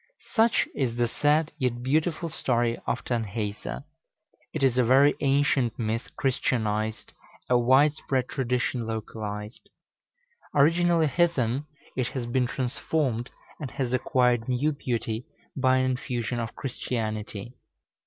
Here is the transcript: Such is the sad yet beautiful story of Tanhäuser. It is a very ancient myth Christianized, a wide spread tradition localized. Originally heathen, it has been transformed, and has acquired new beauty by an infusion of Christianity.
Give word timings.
Such 0.33 0.67
is 0.73 0.95
the 0.95 1.07
sad 1.07 1.51
yet 1.59 1.83
beautiful 1.83 2.29
story 2.31 2.75
of 2.87 3.05
Tanhäuser. 3.05 3.83
It 4.51 4.63
is 4.63 4.75
a 4.75 4.83
very 4.83 5.13
ancient 5.19 5.77
myth 5.77 6.09
Christianized, 6.17 7.13
a 7.47 7.55
wide 7.59 7.93
spread 7.97 8.27
tradition 8.27 8.87
localized. 8.87 9.69
Originally 10.55 11.05
heathen, 11.05 11.67
it 11.95 12.07
has 12.15 12.25
been 12.25 12.47
transformed, 12.47 13.29
and 13.59 13.69
has 13.69 13.93
acquired 13.93 14.49
new 14.49 14.71
beauty 14.71 15.27
by 15.55 15.77
an 15.77 15.91
infusion 15.91 16.39
of 16.39 16.55
Christianity. 16.55 17.53